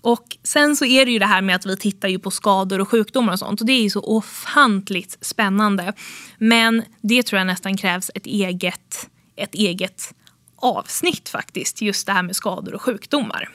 Och 0.00 0.36
sen 0.42 0.76
så 0.76 0.84
är 0.84 1.06
det 1.06 1.12
ju 1.12 1.18
det 1.18 1.26
här 1.26 1.42
med 1.42 1.56
att 1.56 1.66
vi 1.66 1.76
tittar 1.76 2.08
ju 2.08 2.18
på 2.18 2.30
skador 2.30 2.80
och 2.80 2.88
sjukdomar 2.88 3.32
och 3.32 3.38
sånt 3.38 3.60
och 3.60 3.66
det 3.66 3.72
är 3.72 3.82
ju 3.82 3.90
så 3.90 4.00
ofantligt 4.00 5.18
spännande. 5.20 5.92
Men 6.38 6.82
det 7.00 7.22
tror 7.22 7.38
jag 7.38 7.46
nästan 7.46 7.76
krävs 7.76 8.10
ett 8.14 8.26
eget, 8.26 9.10
ett 9.36 9.54
eget 9.54 10.14
avsnitt 10.58 11.28
faktiskt, 11.28 11.82
just 11.82 12.06
det 12.06 12.12
här 12.12 12.22
med 12.22 12.36
skador 12.36 12.74
och 12.74 12.82
sjukdomar. 12.82 13.48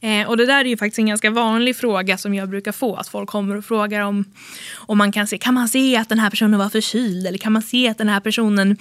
Eh, 0.00 0.28
och 0.28 0.36
det 0.36 0.46
där 0.46 0.64
är 0.64 0.68
ju 0.68 0.76
faktiskt 0.76 0.98
en 0.98 1.06
ganska 1.06 1.30
vanlig 1.30 1.76
fråga 1.76 2.18
som 2.18 2.34
jag 2.34 2.48
brukar 2.48 2.72
få. 2.72 2.96
Att 2.96 3.08
folk 3.08 3.30
kommer 3.30 3.56
och 3.56 3.64
frågar 3.64 4.00
om, 4.00 4.24
om 4.76 4.98
man 4.98 5.12
kan 5.12 5.26
se, 5.26 5.38
kan 5.38 5.54
man 5.54 5.68
se 5.68 5.96
att 5.96 6.08
den 6.08 6.18
här 6.18 6.30
personen 6.30 6.58
var 6.58 6.68
förkyld? 6.68 7.26
Eller 7.26 7.38
kan 7.38 7.52
man 7.52 7.62
se 7.62 7.88
att 7.88 7.98
den 7.98 8.08
här 8.08 8.20
personen 8.20 8.76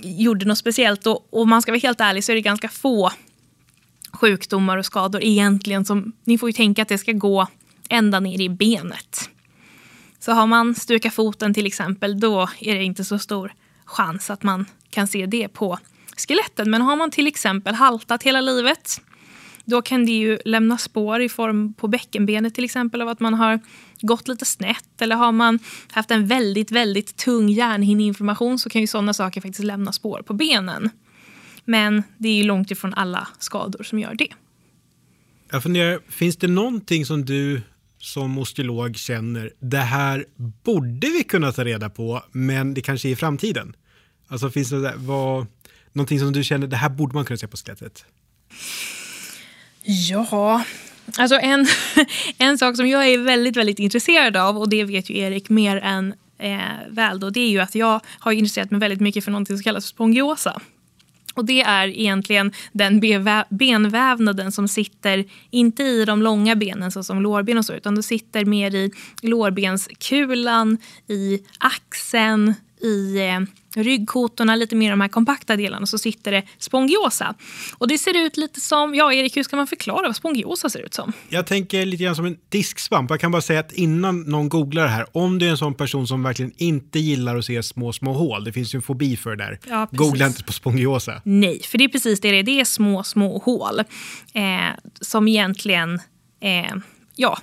gjorde 0.00 0.46
något 0.46 0.58
speciellt? 0.58 1.06
Och 1.06 1.26
om 1.30 1.48
man 1.48 1.62
ska 1.62 1.72
vara 1.72 1.80
helt 1.80 2.00
ärlig 2.00 2.24
så 2.24 2.32
är 2.32 2.36
det 2.36 2.42
ganska 2.42 2.68
få 2.68 3.12
sjukdomar 4.12 4.76
och 4.78 4.86
skador 4.86 5.22
egentligen 5.24 5.84
som, 5.84 6.12
ni 6.24 6.38
får 6.38 6.48
ju 6.48 6.52
tänka 6.52 6.82
att 6.82 6.88
det 6.88 6.98
ska 6.98 7.12
gå 7.12 7.46
ända 7.88 8.20
ner 8.20 8.40
i 8.40 8.48
benet. 8.48 9.30
Så 10.20 10.32
har 10.32 10.46
man 10.46 10.74
stukat 10.74 11.14
foten 11.14 11.54
till 11.54 11.66
exempel, 11.66 12.20
då 12.20 12.48
är 12.60 12.74
det 12.74 12.84
inte 12.84 13.04
så 13.04 13.18
stor 13.18 13.52
chans 13.84 14.30
att 14.30 14.42
man 14.42 14.66
kan 14.90 15.06
se 15.06 15.26
det 15.26 15.48
på 15.48 15.78
skelettet. 16.20 16.66
Men 16.68 16.82
har 16.82 16.96
man 16.96 17.10
till 17.10 17.26
exempel 17.26 17.74
haltat 17.74 18.22
hela 18.22 18.40
livet, 18.40 19.00
då 19.64 19.82
kan 19.82 20.06
det 20.06 20.12
ju 20.12 20.38
lämna 20.44 20.78
spår 20.78 21.20
i 21.20 21.28
form 21.28 21.74
på 21.74 21.88
bäckenbenet 21.88 22.54
till 22.54 22.64
exempel 22.64 23.02
av 23.02 23.08
att 23.08 23.20
man 23.20 23.34
har 23.34 23.60
gått 24.00 24.28
lite 24.28 24.44
snett. 24.44 25.02
Eller 25.02 25.16
har 25.16 25.32
man 25.32 25.58
haft 25.90 26.10
en 26.10 26.26
väldigt, 26.26 26.70
väldigt 26.70 27.16
tung 27.16 27.48
hjärnhinneinflammation 27.48 28.58
så 28.58 28.70
kan 28.70 28.80
ju 28.80 28.86
sådana 28.86 29.14
saker 29.14 29.40
faktiskt 29.40 29.64
lämna 29.64 29.92
spår 29.92 30.22
på 30.26 30.34
benen. 30.34 30.90
Men 31.64 32.02
det 32.18 32.28
är 32.28 32.34
ju 32.34 32.42
långt 32.42 32.70
ifrån 32.70 32.94
alla 32.94 33.28
skador 33.38 33.82
som 33.82 33.98
gör 33.98 34.14
det. 34.14 34.28
Jag 35.50 35.62
funderar, 35.62 36.00
finns 36.08 36.36
det 36.36 36.48
någonting 36.48 37.06
som 37.06 37.24
du 37.24 37.62
som 37.98 38.38
osteolog 38.38 38.96
känner, 38.96 39.52
det 39.60 39.78
här 39.78 40.24
borde 40.64 41.06
vi 41.06 41.24
kunna 41.24 41.52
ta 41.52 41.64
reda 41.64 41.90
på, 41.90 42.22
men 42.32 42.74
det 42.74 42.80
kanske 42.80 43.08
är 43.08 43.10
i 43.10 43.16
framtiden? 43.16 43.76
Alltså 44.28 44.50
finns 44.50 44.70
det 44.70 44.82
där, 44.82 44.94
vad, 44.96 45.46
någonting 45.92 46.18
som 46.18 46.32
du 46.32 46.44
känner, 46.44 46.66
det 46.66 46.76
här 46.76 46.88
borde 46.88 47.14
man 47.14 47.24
kunna 47.24 47.36
se 47.36 47.46
på 47.46 47.56
skelettet? 47.56 48.04
Ja, 49.82 50.62
alltså 51.16 51.38
en, 51.38 51.66
en 52.38 52.58
sak 52.58 52.76
som 52.76 52.88
jag 52.88 53.08
är 53.08 53.18
väldigt, 53.18 53.56
väldigt 53.56 53.78
intresserad 53.78 54.36
av 54.36 54.58
och 54.58 54.68
det 54.68 54.84
vet 54.84 55.10
ju 55.10 55.18
Erik 55.18 55.48
mer 55.48 55.76
än 55.76 56.14
eh, 56.38 56.58
väl 56.88 57.20
då, 57.20 57.30
det 57.30 57.40
är 57.40 57.50
ju 57.50 57.60
att 57.60 57.74
jag 57.74 58.00
har 58.18 58.32
intresserat 58.32 58.70
mig 58.70 58.80
väldigt 58.80 59.00
mycket 59.00 59.24
för 59.24 59.30
någonting 59.30 59.56
som 59.56 59.62
kallas 59.62 59.86
spongiosa. 59.86 60.60
Och 61.34 61.44
det 61.44 61.60
är 61.60 61.88
egentligen 61.88 62.52
den 62.72 63.00
benvävnaden 63.48 64.52
som 64.52 64.68
sitter, 64.68 65.24
inte 65.50 65.82
i 65.82 66.04
de 66.04 66.22
långa 66.22 66.56
benen 66.56 66.92
såsom 66.92 67.22
lårben 67.22 67.58
och 67.58 67.64
så, 67.64 67.72
utan 67.72 67.94
det 67.94 68.02
sitter 68.02 68.44
mer 68.44 68.74
i 68.74 68.90
lårbenskulan, 69.22 70.78
i 71.08 71.40
axeln, 71.58 72.54
i 72.80 73.18
eh, 73.28 73.40
ryggkotorna, 73.82 74.56
lite 74.56 74.76
mer 74.76 74.90
de 74.90 75.00
här 75.00 75.08
kompakta 75.08 75.56
delarna, 75.56 75.86
så 75.86 75.98
sitter 75.98 76.32
det 76.32 76.42
spongiosa. 76.58 77.34
Och 77.78 77.88
det 77.88 77.98
ser 77.98 78.26
ut 78.26 78.36
lite 78.36 78.60
som, 78.60 78.94
ja 78.94 79.12
Erik, 79.12 79.36
hur 79.36 79.42
ska 79.42 79.56
man 79.56 79.66
förklara 79.66 80.02
vad 80.06 80.16
spongiosa 80.16 80.70
ser 80.70 80.80
ut 80.80 80.94
som? 80.94 81.12
Jag 81.28 81.46
tänker 81.46 81.86
lite 81.86 82.04
grann 82.04 82.16
som 82.16 82.26
en 82.26 82.36
disksvamp. 82.48 83.10
Jag 83.10 83.20
kan 83.20 83.30
bara 83.30 83.42
säga 83.42 83.60
att 83.60 83.72
innan 83.72 84.20
någon 84.20 84.48
googlar 84.48 84.82
det 84.82 84.88
här, 84.88 85.06
om 85.12 85.38
du 85.38 85.46
är 85.46 85.50
en 85.50 85.58
sån 85.58 85.74
person 85.74 86.06
som 86.06 86.22
verkligen 86.22 86.52
inte 86.56 86.98
gillar 86.98 87.36
att 87.36 87.44
se 87.44 87.62
små, 87.62 87.92
små 87.92 88.12
hål, 88.12 88.44
det 88.44 88.52
finns 88.52 88.74
ju 88.74 88.76
en 88.76 88.82
fobi 88.82 89.16
för 89.16 89.30
det 89.30 89.44
där, 89.44 89.58
ja, 89.68 89.88
googla 89.92 90.26
inte 90.26 90.44
på 90.44 90.52
spongiosa. 90.52 91.22
Nej, 91.24 91.60
för 91.62 91.78
det 91.78 91.84
är 91.84 91.88
precis 91.88 92.20
det 92.20 92.30
det 92.30 92.38
är, 92.38 92.42
det 92.42 92.60
är 92.60 92.64
små, 92.64 93.02
små 93.02 93.38
hål 93.38 93.80
eh, 94.32 94.44
som 95.00 95.28
egentligen, 95.28 96.00
eh, 96.40 96.74
ja, 97.16 97.38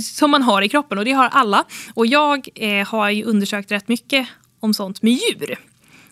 som 0.00 0.30
man 0.30 0.42
har 0.42 0.62
i 0.62 0.68
kroppen 0.68 0.98
och 0.98 1.04
det 1.04 1.12
har 1.12 1.28
alla. 1.28 1.64
Och 1.94 2.06
jag 2.06 2.48
eh, 2.54 2.88
har 2.88 3.10
ju 3.10 3.24
undersökt 3.24 3.72
rätt 3.72 3.88
mycket 3.88 4.28
om 4.60 4.74
sånt 4.74 5.02
med 5.02 5.12
djur. 5.12 5.58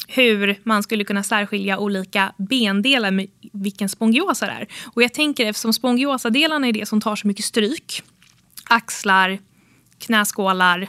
Hur 0.08 0.60
man 0.62 0.82
skulle 0.82 1.04
kunna 1.04 1.22
särskilja 1.22 1.78
olika 1.78 2.32
bendelar 2.36 3.10
med 3.10 3.26
vilken 3.52 3.88
spongiosa 3.88 4.46
det 4.46 4.52
är. 4.52 4.68
Och 4.94 5.02
jag 5.02 5.14
tänker 5.14 5.46
eftersom 5.46 5.72
spongiosadelarna 5.72 6.66
är 6.68 6.72
det 6.72 6.88
som 6.88 7.00
tar 7.00 7.16
så 7.16 7.26
mycket 7.26 7.44
stryk. 7.44 8.02
Axlar, 8.64 9.38
knäskålar, 9.98 10.88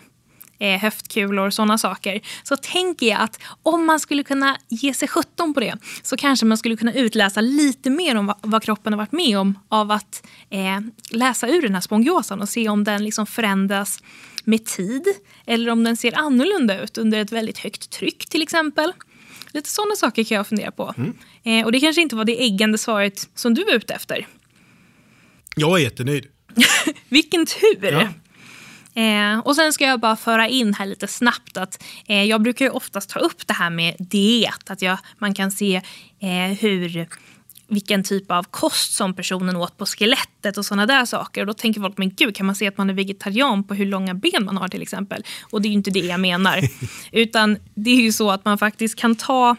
eh, 0.62 0.80
höftkulor 0.80 1.48
och 1.48 1.54
sådana 1.54 1.78
saker. 1.78 2.22
Så 2.44 2.58
tänker 2.58 3.08
jag 3.08 3.22
att 3.22 3.40
om 3.64 3.86
man 3.86 4.00
skulle 4.00 4.24
kunna 4.24 4.58
ge 4.70 4.94
sig 4.94 5.08
sjutton 5.08 5.54
på 5.54 5.60
det 5.60 5.78
så 6.02 6.18
kanske 6.18 6.46
man 6.46 6.58
skulle 6.58 6.78
kunna 6.78 6.94
utläsa 6.94 7.42
lite 7.42 7.90
mer 7.90 8.16
om 8.16 8.26
vad, 8.26 8.36
vad 8.42 8.64
kroppen 8.64 8.94
har 8.94 8.98
varit 8.98 9.12
med 9.12 9.38
om 9.38 9.60
av 9.70 9.92
att 9.92 10.28
eh, 10.50 10.80
läsa 11.12 11.48
ur 11.48 11.62
den 11.62 11.74
här 11.74 11.82
spongiosan 11.82 12.42
och 12.42 12.50
se 12.50 12.70
om 12.70 12.84
den 12.84 13.04
liksom 13.04 13.26
förändras 13.26 14.04
med 14.44 14.66
tid 14.66 15.04
eller 15.46 15.72
om 15.72 15.84
den 15.84 15.98
ser 15.98 16.18
annorlunda 16.18 16.84
ut 16.84 16.98
under 16.98 17.20
ett 17.20 17.32
väldigt 17.32 17.58
högt 17.58 17.90
tryck 17.90 18.30
till 18.30 18.42
exempel. 18.42 18.94
Lite 19.54 19.70
sådana 19.70 19.96
saker 19.96 20.24
kan 20.24 20.36
jag 20.36 20.48
fundera 20.48 20.72
på. 20.72 20.94
Mm. 20.98 21.14
Eh, 21.44 21.66
och 21.66 21.72
det 21.72 21.80
kanske 21.80 22.02
inte 22.02 22.16
var 22.16 22.26
det 22.26 22.46
äggande 22.46 22.78
svaret 22.78 23.30
som 23.36 23.54
du 23.54 23.64
var 23.64 23.74
ute 23.74 23.94
efter. 23.94 24.28
Jag 25.56 25.80
är 25.80 25.84
jättenöjd. 25.84 26.26
Vilken 27.10 27.46
tur! 27.46 27.92
Ja. 27.92 28.08
Eh, 28.96 29.40
och 29.40 29.56
sen 29.56 29.74
ska 29.74 29.86
jag 29.86 30.00
bara 30.00 30.16
föra 30.16 30.48
in 30.48 30.74
här 30.74 30.86
lite 30.86 31.08
snabbt 31.08 31.58
att 31.58 31.84
eh, 32.06 32.24
jag 32.24 32.42
brukar 32.42 32.66
ju 32.66 32.72
oftast 32.72 33.10
ta 33.10 33.20
upp 33.20 33.48
det 33.48 33.54
här 33.54 33.70
med 33.70 33.96
diet. 34.00 34.70
Att 34.70 34.82
jag, 34.82 34.98
man 35.18 35.34
kan 35.34 35.52
se 35.52 35.82
eh, 36.20 36.58
hur 36.60 37.08
vilken 37.68 38.04
typ 38.04 38.32
av 38.32 38.44
kost 38.44 38.94
som 38.94 39.14
personen 39.14 39.56
åt 39.56 39.78
på 39.78 39.86
skelettet 39.86 40.58
och 40.58 40.66
sådana 40.66 40.86
där 40.86 41.06
saker. 41.06 41.42
Och 41.42 41.48
då 41.48 41.54
tänker 41.54 41.82
folk, 41.82 41.98
men 41.98 42.10
gud, 42.16 42.36
kan 42.36 42.46
man 42.46 42.56
se 42.56 42.68
att 42.68 42.78
man 42.78 42.90
är 42.90 42.94
vegetarian 42.94 43.64
på 43.64 43.74
hur 43.74 43.86
långa 43.86 44.14
ben 44.14 44.46
man 44.46 44.58
har 44.58 44.68
till 44.68 44.82
exempel? 44.82 45.24
Och 45.52 45.62
det 45.62 45.68
är 45.68 45.70
ju 45.70 45.76
inte 45.76 45.92
det 45.92 46.00
jag 46.00 46.20
menar. 46.20 46.60
Utan 47.12 47.58
det 47.76 47.92
är 47.92 48.02
ju 48.02 48.12
så 48.12 48.32
att 48.32 48.46
man 48.46 48.58
faktiskt 48.58 48.96
kan 48.96 49.16
ta 49.16 49.56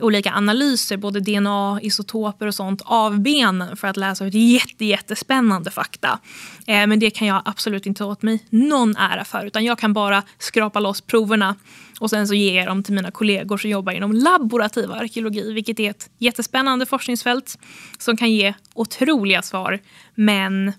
olika 0.00 0.32
analyser, 0.32 0.96
både 0.96 1.20
DNA, 1.20 1.78
isotoper 1.82 2.46
och 2.46 2.54
sånt, 2.54 2.82
av 2.84 3.20
benen 3.20 3.76
för 3.76 3.88
att 3.88 3.96
läsa 3.96 4.24
ut 4.24 4.34
jätte, 4.34 4.84
jättespännande 4.84 5.70
fakta. 5.70 6.18
Eh, 6.66 6.86
men 6.86 6.98
det 6.98 7.10
kan 7.10 7.28
jag 7.28 7.42
absolut 7.44 7.86
inte 7.86 7.98
ta 7.98 8.04
åt 8.04 8.22
mig 8.22 8.46
någon 8.50 8.96
ära 8.96 9.24
för, 9.24 9.46
utan 9.46 9.64
jag 9.64 9.78
kan 9.78 9.92
bara 9.92 10.22
skrapa 10.38 10.80
loss 10.80 11.00
proverna 11.00 11.56
och 12.00 12.10
sen 12.10 12.28
så 12.28 12.34
ger 12.34 12.56
jag 12.56 12.66
dem 12.66 12.82
till 12.82 12.94
mina 12.94 13.10
kollegor 13.10 13.58
som 13.58 13.70
jobbar 13.70 13.92
inom 13.92 14.12
laborativ 14.12 14.92
arkeologi, 14.92 15.52
vilket 15.52 15.80
är 15.80 15.90
ett 15.90 16.10
jättespännande 16.18 16.86
forskningsfält 16.86 17.58
som 17.98 18.16
kan 18.16 18.32
ge 18.32 18.54
otroliga 18.74 19.42
svar. 19.42 19.78
Men 20.14 20.72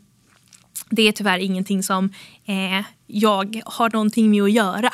det 0.90 1.08
är 1.08 1.12
tyvärr 1.12 1.40
ingenting 1.40 1.84
som 1.84 2.14
eh, 2.46 2.86
jag 3.08 3.62
har 3.66 3.90
någonting 3.90 4.32
med 4.32 4.44
att 4.44 4.52
göra. 4.52 4.92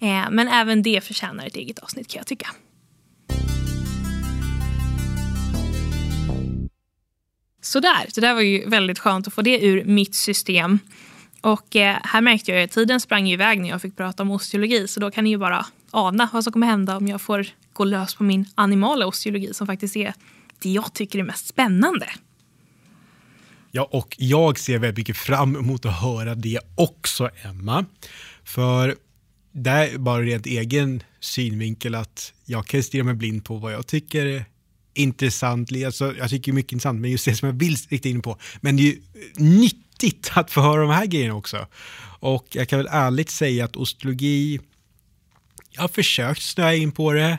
Eh, 0.00 0.30
men 0.30 0.48
även 0.48 0.82
det 0.82 1.04
förtjänar 1.04 1.46
ett 1.46 1.56
eget 1.56 1.78
avsnitt 1.78 2.08
kan 2.08 2.18
jag 2.18 2.26
tycka. 2.26 2.48
Sådär, 7.60 8.06
det 8.14 8.20
där 8.20 8.34
var 8.34 8.40
ju 8.40 8.68
väldigt 8.68 8.98
skönt 8.98 9.26
att 9.26 9.34
få 9.34 9.42
det 9.42 9.64
ur 9.64 9.84
mitt 9.84 10.14
system. 10.14 10.78
Och 11.40 11.76
eh, 11.76 11.96
här 12.02 12.20
märkte 12.20 12.52
jag 12.52 12.62
att 12.62 12.70
tiden 12.70 13.00
sprang 13.00 13.28
iväg 13.28 13.60
när 13.60 13.68
jag 13.68 13.82
fick 13.82 13.96
prata 13.96 14.22
om 14.22 14.30
osteologi 14.30 14.88
så 14.88 15.00
då 15.00 15.10
kan 15.10 15.24
ni 15.24 15.30
ju 15.30 15.38
bara 15.38 15.66
ana 15.90 16.28
vad 16.32 16.44
som 16.44 16.52
kommer 16.52 16.66
hända 16.66 16.96
om 16.96 17.08
jag 17.08 17.20
får 17.20 17.46
gå 17.72 17.84
lös 17.84 18.14
på 18.14 18.22
min 18.22 18.46
animala 18.54 19.06
osteologi 19.06 19.54
som 19.54 19.66
faktiskt 19.66 19.96
är 19.96 20.14
det 20.58 20.70
jag 20.70 20.94
tycker 20.94 21.18
är 21.18 21.22
mest 21.22 21.46
spännande. 21.46 22.08
Ja, 23.70 23.88
och 23.92 24.16
jag 24.18 24.58
ser 24.58 24.78
väldigt 24.78 24.96
mycket 24.96 25.16
fram 25.16 25.56
emot 25.56 25.86
att 25.86 26.00
höra 26.00 26.34
det 26.34 26.60
också, 26.74 27.30
Emma. 27.44 27.84
För 28.44 28.96
det 29.52 29.70
är 29.70 29.98
bara 29.98 30.22
rent 30.22 30.46
egen 30.46 31.02
synvinkel 31.20 31.94
att 31.94 32.32
jag 32.44 32.66
kan 32.66 32.82
stirra 32.82 33.04
mig 33.04 33.14
blind 33.14 33.44
på 33.44 33.56
vad 33.56 33.72
jag 33.72 33.86
tycker 33.86 34.44
intressant. 34.98 35.70
Alltså, 35.86 36.14
jag 36.16 36.30
tycker 36.30 36.52
mycket 36.52 36.72
intressant, 36.72 37.00
men 37.00 37.10
just 37.10 37.24
det 37.24 37.34
som 37.34 37.48
jag 37.48 37.58
vill 37.58 37.76
rikta 37.88 38.08
in 38.08 38.22
på. 38.22 38.38
Men 38.60 38.76
det 38.76 38.82
är 38.82 38.84
ju 38.84 38.92
eh, 38.92 39.42
nyttigt 39.42 40.30
att 40.34 40.50
få 40.50 40.60
höra 40.60 40.80
de 40.80 40.90
här 40.90 41.06
grejerna 41.06 41.34
också. 41.34 41.66
Och 42.20 42.46
jag 42.50 42.68
kan 42.68 42.78
väl 42.78 42.88
ärligt 42.90 43.30
säga 43.30 43.64
att 43.64 43.76
osteologi, 43.76 44.60
jag 45.70 45.80
har 45.80 45.88
försökt 45.88 46.42
snöa 46.42 46.74
in 46.74 46.92
på 46.92 47.12
det, 47.12 47.38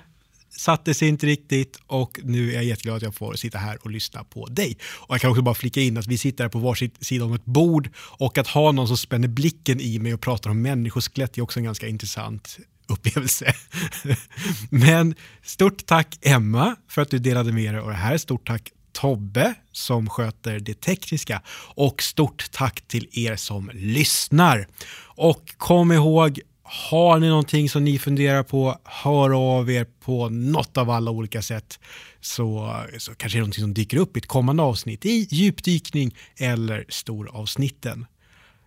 satte 0.49 0.93
sig 0.93 1.07
inte 1.07 1.25
riktigt 1.25 1.79
och 1.87 2.19
nu 2.23 2.49
är 2.49 2.55
jag 2.55 2.63
jätteglad 2.63 2.95
att 2.95 3.01
jag 3.01 3.15
får 3.15 3.33
sitta 3.33 3.57
här 3.57 3.77
och 3.81 3.91
lyssna 3.91 4.23
på 4.23 4.45
dig. 4.45 4.77
Och 4.83 5.15
jag 5.15 5.21
kan 5.21 5.29
också 5.29 5.41
bara 5.41 5.55
flika 5.55 5.81
in 5.81 5.97
att 5.97 6.07
vi 6.07 6.17
sitter 6.17 6.43
här 6.43 6.49
på 6.49 6.59
varsitt 6.59 7.05
sida 7.05 7.25
om 7.25 7.33
ett 7.33 7.45
bord 7.45 7.89
och 7.97 8.37
att 8.37 8.47
ha 8.47 8.71
någon 8.71 8.87
som 8.87 8.97
spänner 8.97 9.27
blicken 9.27 9.79
i 9.81 9.99
mig 9.99 10.13
och 10.13 10.21
pratar 10.21 10.49
om 10.49 10.61
människoskelett 10.61 11.37
är 11.37 11.41
också 11.41 11.59
en 11.59 11.63
ganska 11.63 11.87
intressant 11.87 12.59
upplevelse. 12.89 13.53
Men 14.69 15.15
stort 15.43 15.85
tack 15.85 16.17
Emma 16.21 16.75
för 16.87 17.01
att 17.01 17.09
du 17.09 17.19
delade 17.19 17.51
med 17.51 17.73
dig 17.73 17.81
av 17.81 17.89
det 17.89 17.95
här. 17.95 18.17
Stort 18.17 18.47
tack 18.47 18.71
Tobbe 18.91 19.53
som 19.71 20.09
sköter 20.09 20.59
det 20.59 20.81
tekniska 20.81 21.41
och 21.75 22.03
stort 22.03 22.51
tack 22.51 22.81
till 22.87 23.07
er 23.11 23.35
som 23.35 23.71
lyssnar. 23.73 24.67
Och 25.15 25.53
kom 25.57 25.91
ihåg, 25.91 26.39
har 26.63 27.19
ni 27.19 27.29
någonting 27.29 27.69
som 27.69 27.83
ni 27.83 27.99
funderar 27.99 28.43
på, 28.43 28.79
hör 28.83 29.57
av 29.57 29.71
er 29.71 29.85
på 29.99 30.29
något 30.29 30.77
av 30.77 30.89
alla 30.89 31.11
olika 31.11 31.41
sätt 31.41 31.79
så, 32.21 32.75
så 32.97 33.15
kanske 33.15 33.37
det 33.37 33.39
är 33.39 33.41
någonting 33.41 33.61
som 33.61 33.73
dyker 33.73 33.97
upp 33.97 34.17
i 34.17 34.19
ett 34.19 34.27
kommande 34.27 34.63
avsnitt 34.63 35.05
i 35.05 35.27
djupdykning 35.31 36.15
eller 36.37 36.85
storavsnitten. 36.89 38.05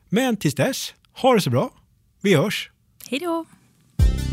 Men 0.09 0.37
tills 0.37 0.55
dess, 0.55 0.95
ha 1.13 1.35
det 1.35 1.41
så 1.41 1.51
bra. 1.51 1.71
Vi 2.21 2.35
hörs! 2.35 2.71
Hej 3.11 3.21
då! 3.21 3.45
Thank 4.03 4.27
you. 4.27 4.32